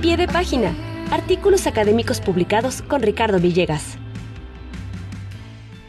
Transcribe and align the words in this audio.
pie 0.00 0.16
de 0.16 0.26
página. 0.26 0.74
Artículos 1.10 1.66
académicos 1.66 2.20
publicados 2.20 2.82
con 2.82 3.02
Ricardo 3.02 3.38
Villegas. 3.38 3.98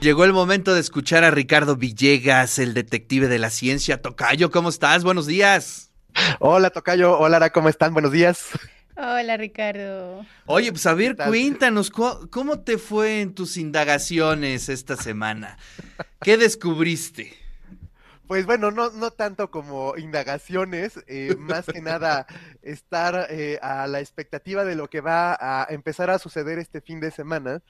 Llegó 0.02 0.26
el 0.26 0.34
momento 0.34 0.74
de 0.74 0.82
escuchar 0.82 1.24
a 1.24 1.32
Ricardo 1.32 1.78
Villegas, 1.78 2.60
el 2.60 2.74
detective 2.74 3.28
de 3.28 3.40
la 3.40 3.50
ciencia. 3.50 4.02
Tocayo, 4.02 4.52
¿cómo 4.52 4.70
estás? 4.70 5.04
Buenos 5.04 5.28
días. 5.28 5.92
Hola, 6.40 6.72
Tocayo. 6.72 7.18
Hola, 7.18 7.38
Ara, 7.38 7.52
¿cómo 7.52 7.70
están? 7.70 7.94
Buenos 7.94 8.12
días. 8.12 8.50
Hola, 8.98 9.38
Ricardo. 9.38 10.26
Oye, 10.46 10.72
pues 10.72 10.86
a 10.86 10.94
ver, 10.94 11.16
cuéntanos, 11.16 11.90
¿cómo 11.90 12.60
te 12.60 12.78
fue 12.78 13.22
en 13.22 13.34
tus 13.34 13.56
indagaciones 13.58 14.68
esta 14.70 14.98
semana? 14.98 15.58
¿Qué 16.22 16.38
descubriste? 16.38 17.34
Pues 18.32 18.46
bueno, 18.46 18.72
no, 18.72 18.92
no 18.92 19.12
tanto 19.12 19.52
como 19.52 19.98
indagaciones, 19.98 20.98
eh, 21.08 21.36
más 21.38 21.66
que 21.66 21.82
nada 21.82 22.28
estar 22.62 23.28
eh, 23.30 23.60
a 23.62 23.88
la 23.88 24.00
expectativa 24.00 24.64
de 24.64 24.76
lo 24.76 24.90
que 24.90 25.02
va 25.02 25.38
a 25.38 25.68
empezar 25.70 26.10
a 26.10 26.18
suceder 26.18 26.58
este 26.58 26.80
fin 26.80 27.02
de 27.02 27.12
semana 27.12 27.62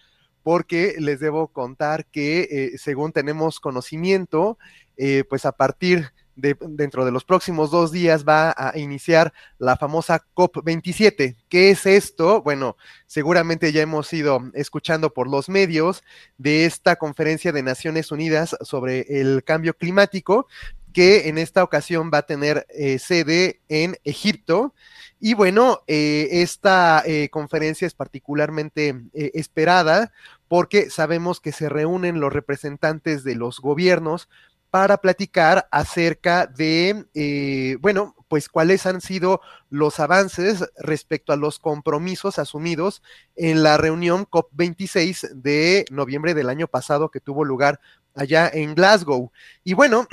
porque 0.44 0.94
les 1.00 1.20
debo 1.20 1.48
contar 1.48 2.06
que 2.06 2.42
eh, 2.42 2.78
según 2.78 3.12
tenemos 3.12 3.60
conocimiento, 3.60 4.60
eh, 4.98 5.24
pues 5.28 5.48
a 5.48 5.52
partir 5.52 6.12
de 6.36 6.58
dentro 6.60 7.06
de 7.06 7.12
los 7.12 7.24
próximos 7.24 7.72
dos 7.72 7.92
días 7.92 8.26
va 8.26 8.54
a 8.58 8.78
iniciar 8.78 9.34
la 9.58 9.78
famosa 9.78 10.26
COP27. 10.36 11.36
¿Qué 11.50 11.72
es 11.72 11.86
esto? 11.86 12.42
Bueno, 12.42 12.78
seguramente 13.08 13.72
ya 13.72 13.82
hemos 13.82 14.12
ido 14.14 14.42
escuchando 14.54 15.14
por 15.14 15.30
los 15.30 15.50
medios 15.50 16.04
de 16.38 16.66
esta 16.66 16.96
conferencia 16.96 17.52
de 17.52 17.64
Naciones 17.64 18.12
Unidas 18.12 18.56
sobre 18.62 19.22
el 19.22 19.44
cambio 19.44 19.76
climático, 19.76 20.48
que 20.94 21.30
en 21.30 21.38
esta 21.38 21.64
ocasión 21.64 22.12
va 22.14 22.20
a 22.20 22.26
tener 22.26 22.66
eh, 22.70 23.00
sede 23.00 23.62
en 23.70 23.98
Egipto. 24.04 24.74
Y 25.20 25.36
bueno, 25.36 25.82
eh, 25.88 26.28
esta 26.32 27.04
eh, 27.06 27.30
conferencia 27.30 27.86
es 27.86 27.94
particularmente 27.94 28.96
esperada 29.14 30.12
porque 30.48 30.90
sabemos 30.90 31.40
que 31.40 31.52
se 31.52 31.70
reúnen 31.70 32.20
los 32.20 32.34
representantes 32.34 33.24
de 33.24 33.36
los 33.36 33.60
gobiernos 33.60 34.28
para 34.72 34.98
platicar 34.98 35.68
acerca 35.70 36.48
de, 36.48 37.78
bueno, 37.82 38.16
pues 38.30 38.48
cuáles 38.48 38.86
han 38.86 39.02
sido 39.02 39.42
los 39.70 40.00
avances 40.00 40.64
respecto 40.78 41.34
a 41.34 41.36
los 41.36 41.60
compromisos 41.60 42.40
asumidos 42.40 43.04
en 43.36 43.62
la 43.62 43.76
reunión 43.76 44.26
COP26 44.26 45.32
de 45.34 45.84
noviembre 45.92 46.34
del 46.34 46.50
año 46.50 46.68
pasado 46.68 47.12
que 47.12 47.20
tuvo 47.20 47.44
lugar 47.44 47.82
allá 48.16 48.50
en 48.54 48.74
Glasgow. 48.74 49.34
Y 49.66 49.74
bueno, 49.74 50.08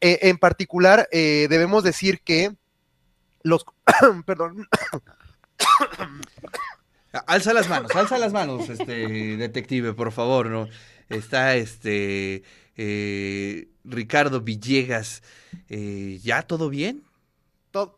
eh, 0.00 0.18
en 0.22 0.38
particular 0.38 1.08
eh, 1.10 1.48
debemos 1.50 1.82
decir 1.82 2.20
que 2.20 2.54
los, 3.42 3.66
perdón. 4.24 4.68
Alza 7.26 7.52
las 7.52 7.68
manos, 7.68 7.94
alza 7.96 8.18
las 8.18 8.32
manos, 8.32 8.68
este 8.68 9.36
detective, 9.36 9.94
por 9.94 10.12
favor, 10.12 10.46
¿no? 10.46 10.68
Está 11.08 11.56
este 11.56 12.44
eh, 12.76 13.68
Ricardo 13.84 14.40
Villegas. 14.40 15.22
¿Ya 15.68 16.42
todo 16.42 16.68
bien? 16.68 17.04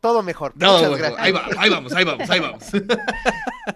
todo 0.01 0.23
mejor. 0.23 0.53
Muchas 0.55 0.97
gracias. 0.97 1.19
Ahí, 1.19 1.33
ahí, 1.57 1.69
vamos, 1.69 1.93
ahí 1.93 2.03
vamos, 2.03 2.29
ahí 2.29 2.39
vamos. 2.39 2.63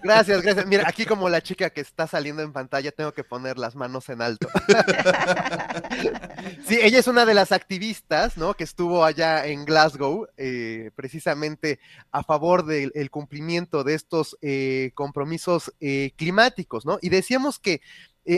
Gracias, 0.04 0.42
gracias. 0.42 0.66
Mira, 0.68 0.86
aquí 0.88 1.06
como 1.06 1.28
la 1.28 1.42
chica 1.42 1.70
que 1.70 1.82
está 1.82 2.08
saliendo 2.08 2.42
en 2.42 2.54
pantalla, 2.54 2.94
tengo 2.94 3.12
que 3.12 3.26
poner 3.26 3.58
las 3.58 3.76
manos 3.76 4.08
en 4.08 4.22
alto. 4.22 4.48
sí, 6.66 6.80
ella 6.82 6.98
es 6.98 7.08
una 7.08 7.26
de 7.26 7.34
las 7.34 7.52
activistas, 7.52 8.38
¿no? 8.38 8.54
Que 8.54 8.64
estuvo 8.64 9.04
allá 9.04 9.46
en 9.46 9.66
Glasgow, 9.66 10.28
eh, 10.38 10.92
precisamente 10.96 11.82
a 12.12 12.24
favor 12.24 12.66
del 12.66 13.12
cumplimiento 13.12 13.84
de 13.84 13.96
estos 13.96 14.38
eh, 14.42 14.92
compromisos 14.96 15.74
eh, 15.82 16.14
climáticos, 16.16 16.86
¿no? 16.86 16.98
Y 17.02 17.10
decíamos 17.10 17.60
que 17.60 17.82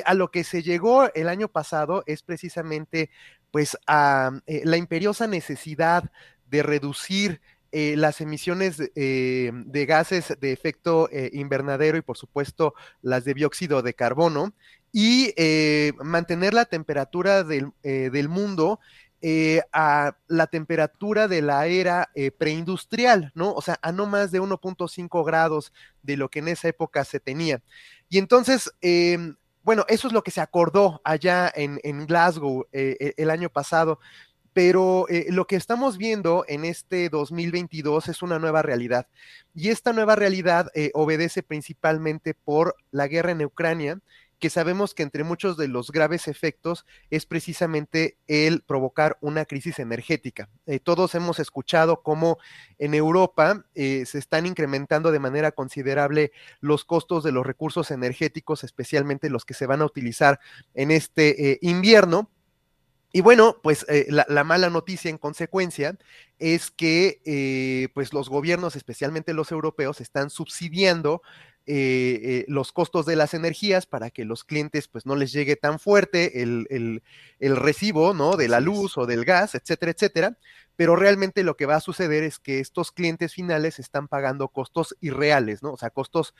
a 0.05 0.13
lo 0.13 0.31
que 0.31 0.43
se 0.43 0.63
llegó 0.63 1.13
el 1.13 1.27
año 1.27 1.47
pasado 1.47 2.03
es 2.05 2.23
precisamente, 2.23 3.09
pues, 3.51 3.77
a 3.87 4.31
la 4.47 4.77
imperiosa 4.77 5.27
necesidad 5.27 6.11
de 6.49 6.63
reducir 6.63 7.41
eh, 7.75 7.95
las 7.97 8.21
emisiones 8.21 8.77
eh, 8.93 9.51
de 9.51 9.85
gases 9.87 10.35
de 10.39 10.51
efecto 10.51 11.09
eh, 11.11 11.31
invernadero 11.33 11.97
y 11.97 12.03
por 12.03 12.19
supuesto 12.19 12.75
las 13.01 13.25
de 13.25 13.33
dióxido 13.33 13.81
de 13.81 13.95
carbono 13.95 14.53
y 14.91 15.33
mantener 16.03 16.53
la 16.53 16.65
temperatura 16.65 17.43
del, 17.43 17.71
del 17.81 18.29
mundo 18.29 18.79
a 19.71 20.15
la 20.27 20.45
temperatura 20.45 21.27
de 21.27 21.41
la 21.41 21.65
era 21.65 22.11
preindustrial, 22.37 23.31
¿no? 23.33 23.53
O 23.53 23.61
sea, 23.63 23.79
a 23.81 23.91
no 23.91 24.05
más 24.05 24.29
de 24.29 24.39
1.5 24.39 25.25
grados 25.25 25.73
de 26.03 26.15
lo 26.15 26.29
que 26.29 26.39
en 26.39 26.49
esa 26.49 26.67
época 26.67 27.03
se 27.05 27.19
tenía. 27.19 27.59
Y 28.07 28.19
entonces, 28.19 28.71
em, 28.81 29.35
bueno, 29.63 29.85
eso 29.87 30.07
es 30.07 30.13
lo 30.13 30.23
que 30.23 30.31
se 30.31 30.41
acordó 30.41 31.01
allá 31.03 31.51
en, 31.55 32.05
Glasgow 32.05 32.67
e, 32.71 33.13
el 33.17 33.29
año 33.29 33.49
pasado 33.49 33.99
pero 34.53 35.07
eh, 35.09 35.25
lo 35.29 35.45
que 35.45 35.55
estamos 35.55 35.97
viendo 35.97 36.45
en 36.47 36.63
este 36.63 37.09
2022 37.09 38.07
es 38.07 38.21
una 38.21 38.39
nueva 38.39 38.61
realidad. 38.61 39.07
Y 39.53 39.69
esta 39.69 39.93
nueva 39.93 40.15
realidad 40.15 40.69
eh, 40.75 40.91
obedece 40.93 41.43
principalmente 41.43 42.35
por 42.35 42.75
la 42.91 43.07
guerra 43.07 43.31
en 43.31 43.43
Ucrania, 43.43 43.99
que 44.43 44.49
sabemos 44.49 44.93
que 44.93 45.03
entre 45.03 45.23
muchos 45.23 45.55
de 45.55 45.69
los 45.69 45.89
graves 45.89 46.27
efectos 46.27 46.85
es 47.09 47.25
precisamente 47.25 48.17
el 48.27 48.59
provocar 48.59 49.17
una 49.21 49.45
crisis 49.45 49.79
energética. 49.79 50.49
Eh, 50.65 50.81
todos 50.81 51.15
hemos 51.15 51.39
escuchado 51.39 52.03
cómo 52.03 52.39
en 52.77 52.93
Europa 52.93 53.63
se 53.73 54.17
están 54.17 54.45
incrementando 54.45 55.13
de 55.13 55.19
manera 55.19 55.53
considerable 55.53 56.33
los 56.59 56.83
costos 56.83 57.23
de 57.23 57.31
los 57.31 57.45
recursos 57.45 57.89
energéticos, 57.89 58.65
especialmente 58.65 59.29
los 59.29 59.45
que 59.45 59.53
se 59.53 59.65
van 59.65 59.81
a 59.81 59.85
utilizar 59.85 60.41
en 60.73 60.91
este 60.91 61.59
invierno 61.61 62.29
y 63.15 63.21
bueno, 63.21 63.57
pues 63.61 63.85
eh, 63.89 64.07
la, 64.09 64.43
mala 64.43 64.71
noticia 64.71 65.11
en 65.11 65.19
consecuencia 65.19 65.95
es 66.39 66.71
que 66.71 67.21
eh, 67.25 67.89
pues 67.93 68.11
los 68.11 68.27
gobiernos, 68.27 68.75
especialmente 68.75 69.35
los 69.35 69.51
europeos, 69.51 70.01
están 70.01 70.31
subsidiando 70.31 71.21
eh, 71.65 72.45
los 72.47 72.71
costos 72.71 73.05
de 73.05 73.15
las 73.15 73.33
energías 73.33 73.85
para 73.85 74.09
que 74.09 74.25
los 74.25 74.43
clientes 74.43 74.87
pues 74.87 75.05
no 75.05 75.15
les 75.15 75.31
llegue 75.31 75.55
tan 75.55 75.79
fuerte 75.79 76.41
el, 76.41 76.67
el, 77.39 77.55
recibo, 77.55 78.13
¿no? 78.13 78.35
De 78.35 78.47
la 78.47 78.59
luz 78.59 78.97
o 78.97 79.05
del 79.05 79.25
gas, 79.25 79.55
etcétera, 79.55 79.91
etcétera. 79.91 80.37
Pero 80.75 80.95
realmente 80.95 81.43
lo 81.43 81.55
que 81.55 81.65
va 81.65 81.75
a 81.75 81.81
suceder 81.81 82.23
es 82.23 82.39
que 82.39 82.59
estos 82.59 82.91
clientes 82.91 83.33
finales 83.33 83.79
están 83.79 84.07
pagando 84.07 84.47
costos 84.47 84.95
irreales, 85.01 85.61
¿no? 85.61 85.73
O 85.73 85.77
sea, 85.77 85.91
costos 85.91 86.33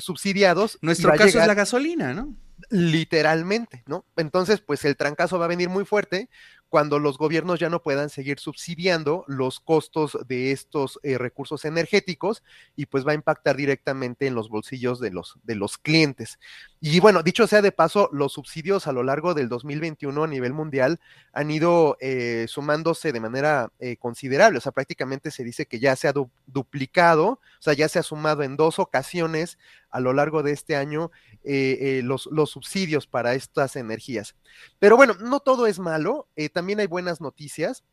subsidiados. 0.00 0.78
Nuestro 0.82 1.12
caso 1.12 1.38
es 1.38 1.46
la 1.46 1.54
gasolina, 1.54 2.12
¿no? 2.12 2.34
literalmente, 2.70 3.82
¿no? 3.86 4.04
Entonces, 4.16 4.60
pues 4.60 4.84
el 4.84 4.96
trancazo 4.96 5.38
va 5.38 5.44
a 5.44 5.48
venir 5.48 5.68
muy 5.68 5.84
fuerte 5.84 6.28
cuando 6.68 6.98
los 6.98 7.16
gobiernos 7.16 7.60
ya 7.60 7.70
no 7.70 7.82
puedan 7.82 8.10
seguir 8.10 8.40
subsidiando 8.40 9.24
los 9.28 9.60
costos 9.60 10.18
de 10.26 10.50
estos 10.50 10.98
eh, 11.02 11.16
recursos 11.16 11.64
energéticos 11.64 12.42
y 12.74 12.86
pues 12.86 13.06
va 13.06 13.12
a 13.12 13.14
impactar 13.14 13.56
directamente 13.56 14.26
en 14.26 14.34
los 14.34 14.48
bolsillos 14.48 15.00
de 15.00 15.10
los, 15.10 15.38
de 15.44 15.54
los 15.54 15.78
clientes. 15.78 16.38
Y 16.80 17.00
bueno, 17.00 17.22
dicho 17.22 17.46
sea 17.46 17.62
de 17.62 17.72
paso, 17.72 18.10
los 18.12 18.32
subsidios 18.32 18.86
a 18.86 18.92
lo 18.92 19.02
largo 19.02 19.32
del 19.32 19.48
2021 19.48 20.24
a 20.24 20.26
nivel 20.26 20.52
mundial 20.52 21.00
han 21.32 21.50
ido 21.50 21.96
eh, 22.00 22.46
sumándose 22.48 23.12
de 23.12 23.20
manera 23.20 23.72
eh, 23.78 23.96
considerable, 23.96 24.58
o 24.58 24.60
sea, 24.60 24.72
prácticamente 24.72 25.30
se 25.30 25.44
dice 25.44 25.66
que 25.66 25.78
ya 25.78 25.94
se 25.94 26.08
ha 26.08 26.14
duplicado, 26.46 27.26
o 27.26 27.40
sea, 27.60 27.74
ya 27.74 27.88
se 27.88 27.98
ha 27.98 28.02
sumado 28.02 28.42
en 28.42 28.56
dos 28.56 28.78
ocasiones 28.78 29.58
a 29.90 30.00
lo 30.00 30.12
largo 30.12 30.42
de 30.42 30.52
este 30.52 30.76
año 30.76 31.10
los, 31.42 32.26
los 32.26 32.50
subsidios 32.50 33.06
para 33.06 33.34
estas 33.34 33.76
energías. 33.76 34.34
Pero 34.78 34.96
bueno, 34.96 35.14
no 35.14 35.40
todo 35.40 35.66
es 35.66 35.78
malo, 35.78 36.28
también 36.56 36.80
hay 36.80 36.86
buenas 36.86 37.20
noticias. 37.20 37.84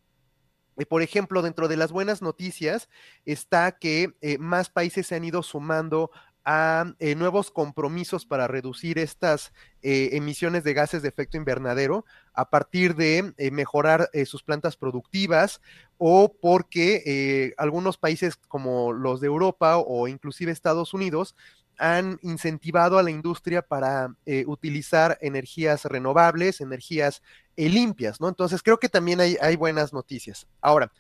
Eh, 0.78 0.86
por 0.86 1.02
ejemplo, 1.02 1.42
dentro 1.42 1.68
de 1.68 1.76
las 1.76 1.92
buenas 1.92 2.22
noticias 2.22 2.88
está 3.26 3.74
que 3.74 4.14
eh, 4.22 4.38
más 4.38 4.70
países 4.70 5.06
se 5.06 5.16
han 5.16 5.26
ido 5.26 5.44
sumando 5.44 6.12
a 6.46 6.94
eh, 7.00 7.16
nuevos 7.16 7.52
compromisos 7.52 8.26
para 8.26 8.48
reducir 8.48 9.00
estas 9.00 9.52
emisiones 9.82 10.64
de 10.64 10.74
gases 10.74 11.02
de 11.02 11.10
efecto 11.10 11.36
invernadero 11.36 12.06
a 12.34 12.50
partir 12.50 12.96
de 12.96 13.34
mejorar 13.52 14.10
sus 14.26 14.44
plantas 14.44 14.78
productivas 14.78 15.62
o 15.98 16.34
porque 16.42 17.54
algunos 17.58 17.98
países 17.98 18.36
como 18.48 18.92
los 18.92 19.22
de 19.22 19.28
Europa 19.28 19.78
o 19.78 20.10
inclusive 20.10 20.52
Estados 20.52 20.94
Unidos 20.94 21.36
han 21.78 22.20
incentivado 22.22 22.98
a 22.98 23.04
la 23.04 23.12
industria 23.12 23.62
para 23.62 24.16
eh, 24.26 24.44
utilizar 24.48 25.18
energías 25.22 25.86
renovables, 25.86 26.62
energías 26.62 27.22
eh, 27.56 27.70
limpias, 27.70 28.20
¿no? 28.22 28.30
Entonces 28.30 28.62
creo 28.62 28.80
que 28.80 28.90
también 28.90 29.20
hay, 29.20 29.56
buenas 29.56 29.94
noticias. 29.94 30.48
Ahora, 30.62 30.92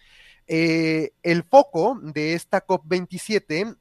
eh, 0.48 1.12
el 1.24 1.44
foco 1.44 2.00
de 2.02 2.34
esta 2.34 2.66
COP27 2.66 3.78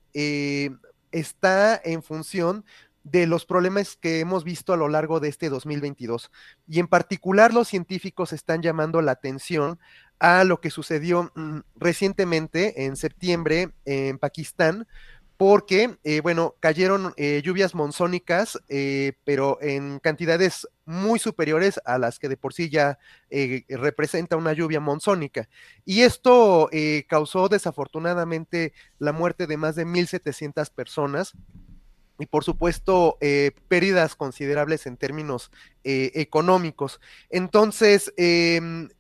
está 1.11 1.81
en 1.85 2.03
función 2.03 2.65
de 3.05 3.27
los 3.27 3.47
problemas 3.47 3.97
que 3.97 4.21
hemos 4.21 4.45
visto 4.45 4.73
a 4.73 4.77
lo 4.77 4.89
largo 4.89 5.21
de 5.21 5.29
este 5.29 5.49
2022. 5.49 6.31
Y 6.69 6.79
en 6.79 6.87
particular 6.87 7.53
los 7.53 7.69
científicos 7.69 8.33
están 8.33 8.63
llamando 8.63 9.03
la 9.03 9.13
atención 9.13 9.79
a 10.19 10.45
lo 10.45 10.61
que 10.61 10.71
sucedió 10.71 11.33
mm, 11.35 11.61
recientemente 11.77 12.85
en 12.85 12.97
septiembre 12.97 13.71
en 13.85 14.19
Pakistán, 14.19 14.87
porque, 15.43 15.97
eh, 16.05 16.21
bueno, 16.21 16.55
cayeron 16.61 17.15
eh, 17.17 17.43
lluvias 17.45 17.75
monzónicas, 17.75 18.61
eh, 18.69 19.15
pero 19.25 19.59
en 19.61 19.99
cantidades 19.99 20.69
muy 20.85 21.19
superiores 21.19 21.81
a 21.85 21.99
las 21.99 22.21
que 22.21 22.29
de 22.29 22.37
por 22.37 22.55
sí 22.55 22.71
ya 22.71 23.01
representa 23.69 24.37
una 24.37 24.53
lluvia 24.53 24.79
monzónica. 24.79 25.49
Y 25.85 26.03
esto 26.03 26.71
causó 27.09 27.49
desafortunadamente 27.49 28.73
la 29.01 29.11
muerte 29.11 29.49
de 29.49 29.57
más 29.57 29.75
de 29.75 29.85
1.700 29.85 30.71
personas 30.71 31.33
y 32.21 32.27
por 32.27 32.45
supuesto 32.45 33.19
pérdidas 33.67 34.15
considerables 34.15 34.87
en 34.87 34.97
términos 34.97 35.51
económicos. 35.83 37.01
Entonces, 37.31 38.13
em, 38.17 38.91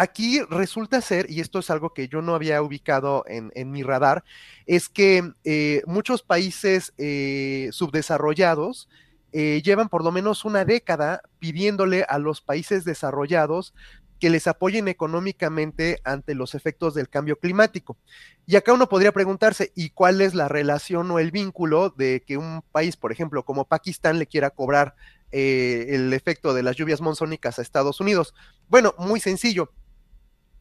aquí 0.00 0.40
resulta 0.48 1.02
ser, 1.02 1.30
y 1.30 1.40
esto 1.40 1.58
es 1.58 1.68
algo 1.68 1.92
que 1.92 2.08
yo 2.08 2.22
no 2.22 2.34
había 2.34 2.62
ubicado 2.62 3.22
en, 3.26 3.70
mi 3.70 3.82
radar, 3.82 4.24
es 4.64 4.88
que 4.88 5.34
eh, 5.44 5.82
muchos 5.86 6.22
países 6.22 6.94
eh, 6.96 7.68
subdesarrollados 7.70 8.88
eh, 9.32 9.60
llevan 9.62 9.90
por 9.90 10.02
lo 10.02 10.10
menos 10.10 10.46
una 10.46 10.64
década 10.64 11.20
pidiéndole 11.38 12.06
a 12.08 12.18
los 12.18 12.40
países 12.40 12.84
desarrollados 12.84 13.74
que 14.18 14.30
les 14.30 14.46
apoyen 14.46 14.88
económicamente 14.88 16.00
ante 16.04 16.34
los 16.34 16.54
efectos 16.54 16.94
del 16.94 17.10
cambio 17.10 17.38
climático. 17.38 17.98
Y 18.46 18.56
acá 18.56 18.72
uno 18.72 18.88
podría 18.88 19.12
preguntarse, 19.12 19.70
¿y 19.74 19.90
cuál 19.90 20.22
es 20.22 20.34
la 20.34 20.48
relación 20.48 21.10
o 21.10 21.18
el 21.18 21.30
vínculo 21.30 21.90
de 21.90 22.22
que 22.26 22.38
un 22.38 22.62
país, 22.72 22.96
por 22.96 23.12
ejemplo, 23.12 23.44
como 23.44 23.66
Pakistán, 23.66 24.18
le 24.18 24.26
quiera 24.26 24.48
cobrar 24.48 24.94
el 25.30 26.12
efecto 26.12 26.54
de 26.54 26.62
las 26.62 26.74
lluvias 26.76 27.00
monzónicas 27.00 27.58
a 27.58 27.62
Estados 27.62 28.00
Unidos? 28.00 28.34
Bueno, 28.68 28.94
muy 28.98 29.20
sencillo 29.20 29.70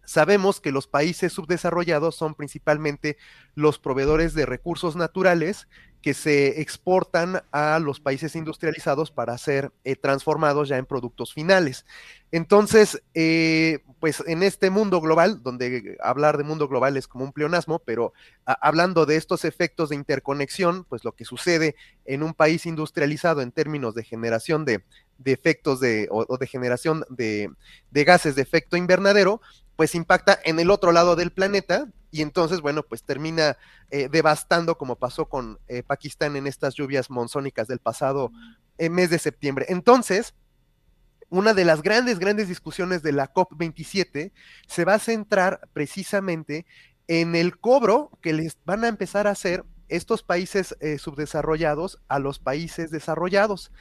Sabemos 0.10 0.60
que 0.60 0.72
los 0.72 0.88
países 0.88 1.34
subdesarrollados 1.34 2.16
son 2.16 2.34
principalmente 2.34 3.16
los 3.54 3.78
proveedores 3.78 4.34
de 4.34 4.48
recursos 4.48 4.96
naturales 4.96 5.68
que 6.02 6.16
se 6.16 6.62
exportan 6.62 7.44
a 7.52 7.78
los 7.78 8.00
países 8.00 8.36
industrializados 8.36 9.12
para 9.12 9.38
ser 9.38 9.72
eh, 9.84 9.96
transformados 9.96 10.68
ya 10.68 10.78
en 10.78 10.88
productos 10.88 11.32
finales. 11.32 11.86
Entonces, 12.32 13.04
eh, 13.14 13.84
pues 14.00 14.24
en 14.26 14.42
este 14.42 14.72
mundo 14.72 15.00
global, 15.00 15.44
donde 15.44 15.96
hablar 16.02 16.40
de 16.40 16.44
mundo 16.44 16.68
global 16.68 16.98
es 16.98 17.08
como 17.08 17.26
un 17.26 17.32
pleonasmo, 17.32 17.78
pero 17.78 18.12
hablando 18.46 19.06
de 19.06 19.16
estos 19.16 19.46
efectos 19.46 19.90
de 19.90 19.96
interconexión, 19.96 20.86
pues 20.86 21.04
lo 21.04 21.12
que 21.12 21.24
sucede 21.24 21.76
en 22.06 22.24
un 22.24 22.34
país 22.34 22.66
industrializado 22.66 23.42
en 23.42 23.52
términos 23.52 23.94
de 23.94 24.04
generación 24.04 24.66
de, 24.66 24.84
efectos 25.24 25.80
de, 25.80 26.08
o, 26.10 26.36
de 26.36 26.48
generación 26.48 27.06
de, 27.10 27.52
de 27.92 28.04
gases 28.06 28.36
de 28.36 28.42
efecto 28.42 28.76
invernadero, 28.76 29.40
pues 29.80 29.96
impacta 29.96 30.38
en 30.44 30.60
el 30.60 30.72
otro 30.72 30.92
lado 30.92 31.16
del 31.16 31.32
planeta 31.32 31.88
y 32.12 32.22
entonces, 32.22 32.60
bueno, 32.60 32.84
pues 32.84 33.02
termina 33.04 33.56
eh, 33.92 34.10
devastando 34.12 34.78
como 34.78 34.98
pasó 34.98 35.30
con 35.30 35.58
eh, 35.70 35.84
Pakistán 35.84 36.36
en 36.36 36.48
estas 36.48 36.76
lluvias 36.76 37.10
monzónicas 37.10 37.70
del 37.70 37.80
pasado 37.80 38.30
eh, 38.78 38.90
mes 38.90 39.10
de 39.10 39.20
septiembre. 39.20 39.68
Entonces, 39.70 40.34
una 41.30 41.54
de 41.54 41.64
las 41.64 41.82
grandes, 41.82 42.20
grandes 42.20 42.50
discusiones 42.50 43.04
de 43.04 43.14
la 43.14 43.32
COP27 43.32 44.34
se 44.68 44.84
va 44.84 44.96
a 44.96 45.00
centrar 45.00 45.62
precisamente 45.72 46.66
en 47.08 47.34
el 47.34 47.58
cobro 47.58 48.12
que 48.22 48.34
les 48.34 48.58
van 48.66 48.84
a 48.84 48.90
empezar 48.90 49.28
a 49.28 49.32
hacer 49.32 49.64
estos 49.88 50.24
países 50.24 50.76
subdesarrollados 50.98 52.02
a 52.10 52.20
los 52.20 52.38
países 52.38 52.92
desarrollados. 52.92 53.72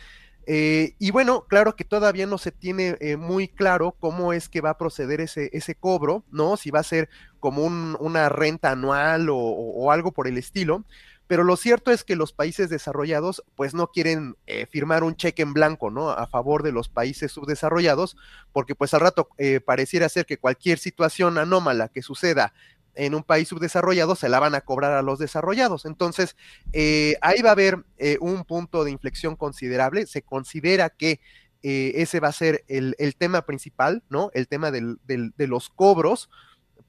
Eh, 0.50 0.94
y 0.98 1.10
bueno, 1.10 1.44
claro 1.46 1.76
que 1.76 1.84
todavía 1.84 2.26
no 2.26 2.38
se 2.38 2.52
tiene 2.52 2.96
eh, 3.00 3.18
muy 3.18 3.48
claro 3.48 3.94
cómo 4.00 4.32
es 4.32 4.48
que 4.48 4.62
va 4.62 4.70
a 4.70 4.78
proceder 4.78 5.20
ese, 5.20 5.50
ese 5.52 5.74
cobro, 5.74 6.24
¿no? 6.30 6.56
Si 6.56 6.70
va 6.70 6.80
a 6.80 6.84
ser 6.84 7.10
como 7.38 7.64
una 7.66 8.30
renta 8.30 8.70
anual 8.70 9.28
o, 9.30 9.92
algo 9.92 10.10
por 10.10 10.26
el 10.26 10.38
estilo. 10.38 10.84
Pero 11.26 11.44
lo 11.44 11.58
cierto 11.58 11.90
es 11.90 12.02
que 12.02 12.16
los 12.16 12.32
países 12.32 12.70
desarrollados 12.70 13.44
pues 13.56 13.74
no 13.74 13.88
quieren 13.88 14.36
eh, 14.46 14.64
firmar 14.64 15.04
un 15.04 15.16
cheque 15.16 15.42
en 15.42 15.52
blanco, 15.52 15.90
¿no? 15.90 16.08
A 16.08 16.26
favor 16.26 16.62
de 16.62 16.72
los 16.72 16.88
países 16.88 17.30
subdesarrollados, 17.30 18.16
porque 18.50 18.74
pues 18.74 18.94
al 18.94 19.00
rato 19.00 19.28
pareciera 19.66 20.08
ser 20.08 20.24
que 20.24 20.38
cualquier 20.38 20.78
situación 20.78 21.36
anómala 21.36 21.88
que 21.88 22.00
suceda 22.00 22.54
en 22.98 23.14
un 23.14 23.22
país 23.22 23.48
subdesarrollado 23.48 24.16
se 24.16 24.28
la 24.28 24.40
van 24.40 24.56
a 24.56 24.60
cobrar 24.60 24.92
a 24.92 25.02
los 25.02 25.20
desarrollados. 25.20 25.84
Entonces, 25.84 26.36
eh, 26.72 27.14
ahí 27.20 27.40
va 27.42 27.50
a 27.50 27.52
haber 27.52 27.84
eh, 27.96 28.18
un 28.20 28.44
punto 28.44 28.82
de 28.82 28.90
inflexión 28.90 29.36
considerable. 29.36 30.04
Se 30.06 30.22
considera 30.22 30.90
que 30.90 31.20
eh, 31.62 31.92
ese 31.94 32.18
va 32.18 32.28
a 32.28 32.32
ser 32.32 32.64
el, 32.66 32.96
tema 33.16 33.42
principal, 33.42 34.02
¿no? 34.10 34.30
El 34.34 34.48
tema 34.48 34.72
de 34.72 35.46
los 35.46 35.70
cobros 35.70 36.28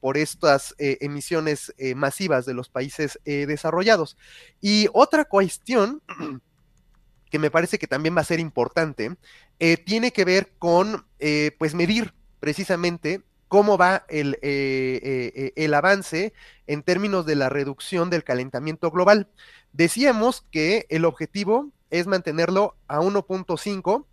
por 0.00 0.16
estas 0.16 0.74
emisiones 0.78 1.74
masivas 1.94 2.46
de 2.46 2.54
los 2.54 2.68
países 2.70 3.20
desarrollados. 3.24 4.16
Y 4.60 4.88
otra 4.92 5.26
cuestión 5.26 6.02
que 7.30 7.38
me 7.38 7.50
parece 7.50 7.78
que 7.78 7.86
también 7.86 8.16
va 8.16 8.22
a 8.22 8.24
ser 8.24 8.40
importante, 8.40 9.14
tiene 9.84 10.12
que 10.12 10.24
ver 10.24 10.52
con, 10.58 11.06
pues, 11.58 11.74
medir 11.74 12.14
precisamente 12.40 13.22
cómo 13.50 13.76
va 13.76 14.04
el, 14.08 14.34
eh, 14.34 15.00
eh, 15.02 15.32
eh, 15.34 15.52
el, 15.56 15.74
avance 15.74 16.32
en 16.68 16.84
términos 16.84 17.26
de 17.26 17.34
la 17.34 17.48
reducción 17.48 18.08
del 18.08 18.22
calentamiento 18.22 18.92
global. 18.92 19.28
Decíamos 19.72 20.46
que 20.52 20.86
el 20.88 21.04
objetivo 21.04 21.72
es 21.90 22.06
mantenerlo 22.06 22.76
a 22.86 23.00
1.5, 23.00 24.06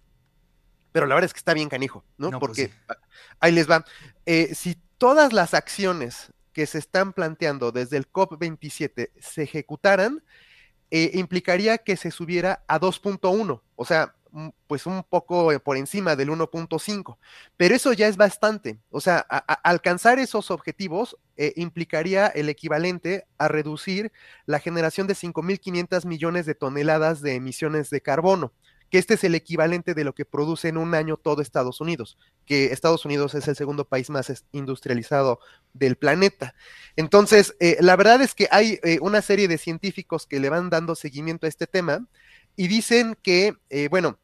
pero 0.92 1.06
la 1.06 1.14
verdad 1.14 1.28
es 1.28 1.34
que 1.34 1.38
está 1.38 1.54
bien 1.54 1.70
canijo, 1.70 2.04
¿no? 2.18 2.32
pues 2.32 2.40
Porque 2.40 2.72
ahí 3.40 3.52
les 3.52 3.70
va. 3.70 3.86
si 4.26 4.76
todas 4.98 5.34
las 5.34 5.54
acciones 5.54 6.34
que 6.52 6.66
se 6.66 6.80
están 6.80 7.14
planteando 7.14 7.72
desde 7.72 7.98
el 7.98 8.12
COP27 8.12 9.12
se 9.22 9.44
ejecutaran, 9.44 10.24
implicaría 10.90 11.78
que 11.78 11.96
se 11.96 12.10
subiera 12.10 12.64
a 12.68 12.80
2.1, 12.80 13.62
o 13.76 13.86
sea, 13.86 14.16
pues 14.68 14.86
un 14.86 15.04
poco 15.04 15.52
eh, 15.52 15.60
por 15.60 15.78
encima 15.78 16.16
del 16.16 16.30
1.5, 16.30 17.18
pero 17.56 17.76
eso 17.76 17.94
ya 17.94 18.08
es 18.08 18.18
bastante. 18.18 18.80
O 18.90 19.02
sea, 19.02 19.20
alcanzar 19.20 20.20
esos 20.20 20.52
objetivos 20.52 21.18
eh, 21.36 21.54
implicaría 21.56 22.28
el 22.28 22.50
equivalente 22.50 23.26
a 23.38 23.48
reducir 23.48 24.12
la 24.46 24.60
generación 24.60 25.08
de 25.08 25.16
5.500 25.16 26.06
millones 26.06 26.46
de 26.46 26.56
toneladas 26.56 27.22
de 27.22 27.36
emisiones 27.36 27.90
de 27.90 28.02
carbono, 28.02 28.54
que 28.90 28.98
este 28.98 29.16
es 29.16 29.24
el 29.24 29.36
equivalente 29.36 29.94
de 29.94 30.04
lo 30.04 30.14
que 30.14 30.26
produce 30.26 30.70
en 30.70 30.78
un 30.78 30.96
año 30.96 31.18
todo 31.18 31.42
Estados 31.42 31.82
Unidos, 31.82 32.18
que 32.46 32.68
Estados 32.74 33.06
Unidos 33.06 33.36
es 33.36 33.48
el 33.48 33.56
segundo 33.56 33.86
país 33.86 34.10
más 34.10 34.46
industrializado 34.52 35.40
del 35.74 35.96
planeta. 35.96 36.56
Entonces, 36.96 37.56
eh, 37.60 37.78
la 37.82 37.96
verdad 37.96 38.22
es 38.22 38.34
que 38.34 38.48
hay 38.52 38.80
una 39.02 39.22
serie 39.22 39.48
de 39.48 39.58
científicos 39.58 40.26
que 40.26 40.40
le 40.40 40.50
van 40.50 40.70
dando 40.70 40.96
seguimiento 40.96 41.46
a 41.46 41.50
este 41.50 41.68
tema 41.68 42.08
y 42.56 42.68
dicen 42.68 43.16
que, 43.22 43.54
bueno, 43.92 44.18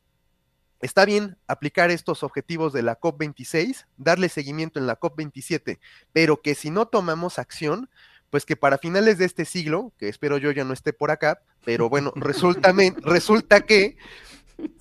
Está 0.84 1.06
bien 1.06 1.38
aplicar 1.48 1.92
estos 1.92 2.24
objetivos 2.24 2.74
de 2.74 2.82
la 2.82 3.00
COP26, 3.00 3.86
darle 3.96 4.28
seguimiento 4.28 4.80
en 4.80 4.86
la 4.86 5.00
COP27, 5.00 5.80
pero 6.12 6.42
que 6.42 6.56
si 6.56 6.72
no 6.72 6.90
tomamos 6.90 7.40
acción, 7.40 7.90
pues 8.30 8.46
que 8.46 8.58
para 8.58 8.78
finales 8.78 9.18
de 9.18 9.24
este 9.24 9.46
siglo, 9.46 9.94
que 9.98 10.10
espero 10.10 10.38
yo 10.38 10.52
ya 10.52 10.66
no 10.66 10.74
esté 10.74 10.92
por 10.92 11.10
acá, 11.10 11.42
pero 11.64 11.88
bueno, 11.88 12.12
resulta, 12.18 12.74
resulta 12.98 13.62
que 13.62 13.96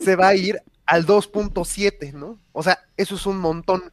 se 0.00 0.16
va 0.16 0.26
a 0.26 0.35
ir 0.35 0.61
al 0.87 1.06
2.7, 1.06 2.12
¿no? 2.14 2.40
O 2.50 2.64
sea, 2.64 2.80
eso 2.97 3.14
es 3.14 3.25
un 3.25 3.38
montón. 3.38 3.92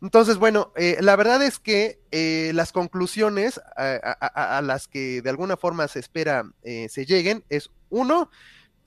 Entonces, 0.00 0.36
bueno, 0.36 0.72
eh, 0.76 0.98
la 1.00 1.16
verdad 1.16 1.42
es 1.42 1.58
que 1.58 1.98
eh, 2.12 2.52
las 2.54 2.70
conclusiones 2.70 3.60
a, 3.76 4.62
las 4.62 4.86
que 4.86 5.20
de 5.20 5.30
alguna 5.30 5.56
forma 5.56 5.88
se 5.88 5.98
espera 5.98 6.44
eh, 6.62 6.88
se 6.88 7.06
lleguen 7.06 7.42
es, 7.48 7.70
uno, 7.88 8.30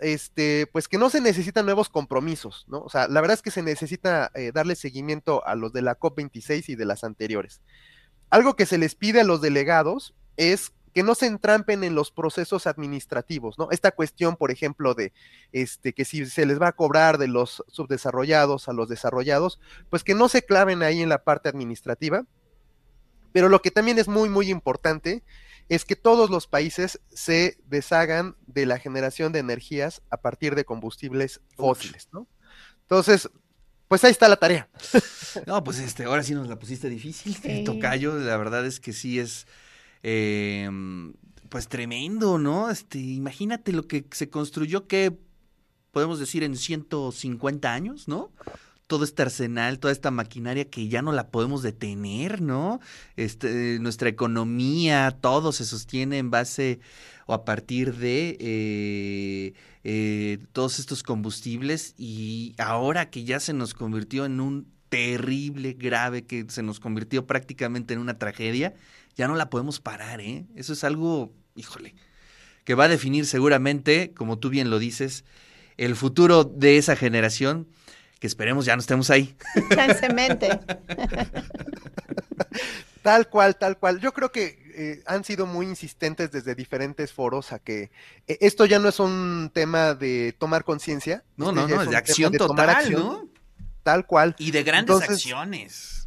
este, 0.04 0.68
pues 0.72 0.88
que 0.88 0.98
no 0.98 1.10
se 1.10 1.22
necesitan 1.22 1.66
nuevos 1.66 1.90
compromisos, 1.90 2.66
¿no? 2.68 2.82
O 2.82 2.90
sea, 2.90 3.08
la 3.08 3.22
verdad 3.22 3.36
es 3.36 3.42
que 3.42 3.52
se 3.52 3.64
necesita 3.64 4.32
eh, 4.36 4.52
darle 4.54 4.76
seguimiento 4.76 5.46
a 5.46 5.56
los 5.56 5.74
de 5.74 5.82
la 5.82 5.98
COP26 5.98 6.70
y 6.70 6.76
de 6.76 6.86
las 6.86 7.04
anteriores. 7.04 7.62
Algo 8.30 8.56
que 8.56 8.66
se 8.66 8.78
les 8.78 8.96
pide 8.96 9.22
a 9.22 9.24
los 9.24 9.42
delegados 9.42 10.14
es 10.38 10.74
que 10.94 11.04
no 11.04 11.16
se 11.16 11.26
entrampen 11.26 11.84
en 11.84 11.96
los 11.96 12.12
procesos 12.12 12.68
administrativos, 12.68 13.58
¿no? 13.58 13.70
Esta 13.72 13.92
cuestión, 13.92 14.36
por 14.36 14.52
ejemplo, 14.52 14.94
de 14.94 15.12
este, 15.52 15.94
que 15.94 16.06
si 16.06 16.26
se 16.28 16.46
les 16.46 16.62
va 16.62 16.68
a 16.68 16.74
cobrar 16.74 17.18
de 17.18 17.28
los 17.28 17.64
subdesarrollados 17.68 18.70
a 18.70 18.74
los 18.74 18.90
desarrollados, 18.90 19.60
pues 19.90 20.04
que 20.04 20.14
no 20.14 20.30
se 20.30 20.44
claven 20.44 20.84
ahí 20.84 21.02
en 21.02 21.10
la 21.10 21.24
parte 21.24 21.50
administrativa. 21.50 22.26
Pero 23.32 23.50
lo 23.50 23.64
que 23.64 23.72
también 23.72 23.98
es 23.98 24.08
muy, 24.08 24.30
muy 24.30 24.52
importante 24.52 25.24
es 25.70 25.86
que 25.86 25.96
todos 25.96 26.30
los 26.30 26.48
países 26.48 27.00
se 27.12 27.58
deshagan 27.66 28.36
de 28.48 28.66
la 28.66 28.80
generación 28.80 29.32
de 29.32 29.40
energías 29.40 30.02
a 30.10 30.18
partir 30.18 30.56
de 30.56 30.66
combustibles 30.66 31.42
fósiles, 31.56 32.10
¿no? 32.12 32.28
Entonces, 32.82 33.30
pues 33.88 34.04
ahí 34.04 34.12
está 34.12 34.28
la 34.28 34.38
tarea. 34.38 34.70
No, 35.48 35.64
pues 35.64 35.80
este, 35.80 36.04
ahora 36.04 36.22
sí 36.22 36.36
nos 36.36 36.48
la 36.48 36.60
pusiste 36.60 36.88
difícil, 36.90 37.64
Tocayo, 37.64 38.20
la 38.20 38.38
verdad 38.38 38.68
es 38.68 38.80
que 38.80 38.94
sí 38.94 39.18
es, 39.18 39.48
em, 40.04 41.16
pues 41.50 41.68
tremendo, 41.68 42.38
¿no? 42.38 42.70
Este, 42.70 43.00
imagínate 43.00 43.72
lo 43.72 43.88
que 43.88 44.06
se 44.12 44.30
construyó 44.30 44.86
que 44.86 45.18
podemos 45.92 46.20
decir 46.20 46.44
en 46.44 46.56
150 46.56 47.74
años, 47.74 48.08
¿no? 48.08 48.32
Todo 48.94 49.06
este 49.06 49.24
arsenal, 49.24 49.80
toda 49.80 49.92
esta 49.92 50.12
maquinaria 50.12 50.70
que 50.70 50.88
ya 50.88 51.02
no 51.02 51.14
la 51.14 51.30
podemos 51.30 51.64
detener, 51.64 52.44
¿no? 52.44 52.80
Este, 53.16 53.80
nuestra 53.80 54.08
economía, 54.08 55.18
todo 55.20 55.52
se 55.52 55.66
sostiene 55.66 56.20
en 56.20 56.30
base 56.30 56.80
o 57.26 57.34
a 57.34 57.44
partir 57.44 57.96
de 57.96 58.38
eh, 58.40 59.54
eh, 59.84 60.38
todos 60.52 60.78
estos 60.78 61.02
combustibles 61.02 61.96
y 61.98 62.54
ahora 62.60 63.10
que 63.10 63.24
ya 63.24 63.40
se 63.40 63.54
nos 63.54 63.74
convirtió 63.74 64.26
en 64.26 64.40
un 64.40 64.68
terrible, 64.90 65.74
grave, 65.74 66.28
que 66.28 66.46
se 66.50 66.62
nos 66.62 66.80
convirtió 66.80 67.26
prácticamente 67.26 67.96
en 67.96 68.00
una 68.00 68.20
tragedia, 68.20 68.76
ya 69.16 69.28
no 69.28 69.36
la 69.36 69.50
podemos 69.50 69.80
parar, 69.80 70.22
¿eh? 70.22 70.46
Eso 70.54 70.74
es 70.74 70.84
algo, 70.84 71.34
híjole, 71.56 71.96
que 72.64 72.76
va 72.76 72.84
a 72.84 72.90
definir 72.90 73.26
seguramente, 73.26 74.14
como 74.14 74.38
tú 74.38 74.52
bien 74.52 74.70
lo 74.70 74.78
dices, 74.78 75.26
el 75.78 75.96
futuro 75.96 76.44
de 76.44 76.78
esa 76.78 76.96
generación, 76.96 77.68
que 78.24 78.28
esperemos 78.28 78.64
ya 78.64 78.74
no 78.78 78.80
estemos 78.80 79.10
ahí. 79.10 79.36
Chancemente. 79.76 80.48
Tal 83.02 83.28
cual, 83.28 83.58
tal 83.58 83.78
cual. 83.78 84.00
Yo 84.00 84.14
creo 84.14 84.32
que 84.32 84.64
eh, 84.78 85.04
han 85.06 85.26
sido 85.26 85.46
muy 85.46 85.66
insistentes 85.66 86.32
desde 86.32 86.56
diferentes 86.56 87.12
foros 87.12 87.52
a 87.52 87.60
que 87.60 87.92
eh, 88.28 88.38
esto 88.40 88.66
ya 88.66 88.80
no 88.80 88.88
es 88.88 89.02
un 89.02 89.52
tema 89.54 89.94
de 89.94 90.34
tomar 90.40 90.64
conciencia. 90.64 91.26
No, 91.36 91.50
este 91.50 91.56
no, 91.60 91.68
no, 91.68 91.82
es 91.82 91.90
de 91.90 91.98
acción 91.98 92.32
de 92.32 92.38
tomar 92.38 92.68
total, 92.68 92.82
acción, 92.86 93.02
¿no? 93.04 93.28
Tal 93.84 94.06
cual. 94.06 94.38
Y 94.40 94.52
de 94.52 94.64
grandes 94.64 94.94
Entonces- 94.96 95.18
acciones. 95.18 96.03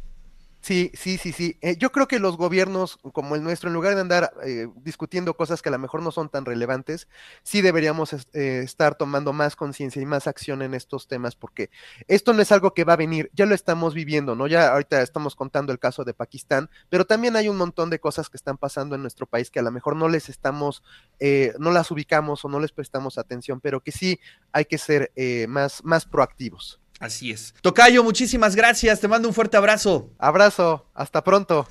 Sí, 0.67 0.91
sí, 0.95 1.17
sí, 1.17 1.31
sí. 1.31 1.57
Eh, 1.61 1.77
yo 1.77 1.93
creo 1.93 2.09
que 2.09 2.19
los 2.19 2.35
gobiernos 2.35 2.97
como 3.13 3.35
el 3.35 3.41
nuestro, 3.43 3.69
en 3.69 3.73
lugar 3.73 3.95
de 3.95 4.01
andar 4.01 4.33
eh, 4.43 4.67
discutiendo 4.83 5.33
cosas 5.37 5.61
que 5.61 5.69
a 5.69 5.71
lo 5.71 5.79
mejor 5.79 6.03
no 6.03 6.11
son 6.11 6.27
tan 6.27 6.43
relevantes, 6.43 7.07
sí 7.41 7.61
deberíamos 7.61 8.11
eh, 8.11 8.59
estar 8.65 8.95
tomando 8.95 9.31
más 9.31 9.55
conciencia 9.55 10.01
y 10.01 10.05
más 10.05 10.27
acción 10.27 10.61
en 10.61 10.73
estos 10.73 11.07
temas, 11.07 11.37
porque 11.37 11.69
esto 12.09 12.33
no 12.33 12.41
es 12.41 12.51
algo 12.51 12.73
que 12.73 12.83
va 12.83 12.93
a 12.93 12.95
venir, 12.97 13.31
ya 13.33 13.45
lo 13.45 13.55
estamos 13.55 13.93
viviendo, 13.93 14.35
¿no? 14.35 14.45
Ya 14.45 14.67
ahorita 14.73 15.01
estamos 15.01 15.37
contando 15.37 15.71
el 15.71 15.79
caso 15.79 16.03
de 16.03 16.13
Pakistán, 16.13 16.69
pero 16.89 17.05
también 17.05 17.37
hay 17.37 17.47
un 17.47 17.55
montón 17.55 17.89
de 17.89 18.01
cosas 18.01 18.29
que 18.29 18.35
están 18.35 18.57
pasando 18.57 18.93
en 18.95 19.01
nuestro 19.03 19.25
país 19.25 19.49
que 19.49 19.59
a 19.59 19.63
lo 19.63 19.71
mejor 19.71 19.95
no 19.95 20.09
les 20.09 20.27
estamos, 20.27 20.83
eh, 21.19 21.53
no 21.59 21.71
las 21.71 21.91
ubicamos 21.91 22.43
o 22.43 22.49
no 22.49 22.59
les 22.59 22.73
prestamos 22.73 23.17
atención, 23.17 23.61
pero 23.61 23.79
que 23.79 23.93
sí 23.93 24.19
hay 24.51 24.65
que 24.65 24.77
ser 24.77 25.13
eh, 25.15 25.47
más, 25.47 25.81
más 25.85 26.05
proactivos. 26.05 26.81
Así 26.99 27.31
es. 27.31 27.53
Tocayo, 27.61 28.03
muchísimas 28.03 28.55
gracias. 28.55 28.99
Te 28.99 29.07
mando 29.07 29.27
un 29.27 29.33
fuerte 29.33 29.57
abrazo. 29.57 30.11
Abrazo, 30.17 30.85
hasta 30.93 31.23
pronto. 31.23 31.65